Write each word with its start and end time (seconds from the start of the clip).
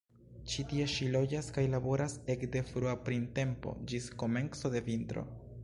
Ĉi 0.51 0.63
tie 0.69 0.85
ŝi 0.93 1.09
loĝas 1.15 1.49
kaj 1.57 1.63
laboras 1.73 2.15
ekde 2.35 2.63
frua 2.71 2.95
printempo 3.11 3.75
ĝis 3.93 4.11
komenco 4.25 4.73
de 4.77 4.83
vintro. 4.89 5.29